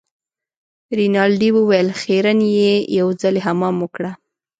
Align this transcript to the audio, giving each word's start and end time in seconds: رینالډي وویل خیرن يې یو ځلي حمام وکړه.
رینالډي 0.97 1.49
وویل 1.57 1.87
خیرن 2.01 2.39
يې 2.57 2.73
یو 2.99 3.07
ځلي 3.21 3.41
حمام 3.47 3.75
وکړه. 3.79 4.11